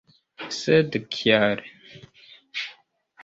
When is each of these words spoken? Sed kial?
Sed 0.59 0.97
kial? 1.15 1.61